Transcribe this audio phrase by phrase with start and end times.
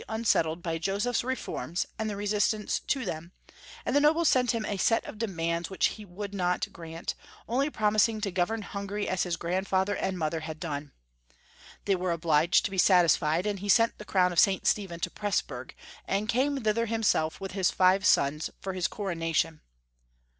[0.09, 3.33] unsettled by Joseph's reforms and the resistance to them,
[3.85, 7.13] and the nobles sent him a set of demands which he would not grant,
[7.47, 10.91] only promising to gov ern Hungary as his grandfather and mother had• done.
[11.85, 14.65] They were obliged to be satisfied, and he sent the crown of St.
[14.65, 15.75] Stephen to Presburg,
[16.07, 19.59] and came thither himself, with his five sons, for his cor onation.